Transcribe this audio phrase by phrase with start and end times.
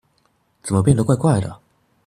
[0.63, 1.59] 怎麼變得怪怪的